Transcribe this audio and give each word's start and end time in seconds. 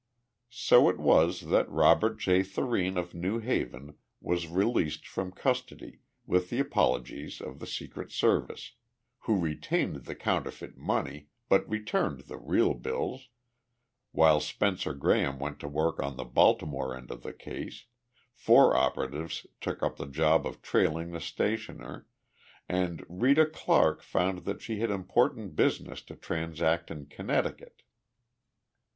So 0.49 0.89
it 0.89 0.97
was 0.97 1.41
that 1.41 1.69
Robert 1.69 2.17
J. 2.19 2.41
Thurene 2.41 2.97
of 2.97 3.13
New 3.13 3.37
Haven 3.37 3.99
was 4.19 4.47
released 4.47 5.07
from 5.07 5.31
custody 5.31 5.99
with 6.25 6.49
the 6.49 6.59
apologies 6.59 7.39
of 7.39 7.59
the 7.59 7.67
Secret 7.67 8.11
Service 8.11 8.71
who 9.25 9.39
retained 9.39 10.05
the 10.05 10.15
counterfeit 10.15 10.75
money, 10.75 11.27
but 11.49 11.69
returned 11.69 12.21
the 12.21 12.39
real 12.39 12.73
bills 12.73 13.29
while 14.11 14.39
Spencer 14.39 14.95
Graham 14.95 15.37
went 15.37 15.59
to 15.59 15.67
work 15.67 16.01
on 16.01 16.17
the 16.17 16.25
Baltimore 16.25 16.97
end 16.97 17.11
of 17.11 17.21
the 17.21 17.31
case, 17.31 17.85
four 18.33 18.75
operatives 18.75 19.45
took 19.61 19.83
up 19.83 19.97
the 19.97 20.07
job 20.07 20.47
of 20.47 20.63
trailing 20.63 21.11
the 21.11 21.21
stationer, 21.21 22.07
and 22.67 23.05
Rita 23.07 23.45
Clarke 23.45 24.01
found 24.01 24.45
that 24.45 24.63
she 24.63 24.79
had 24.79 24.89
important 24.89 25.55
business 25.55 26.01
to 26.05 26.15
transact 26.15 26.89
in 26.89 27.05
Connecticut. 27.05 27.83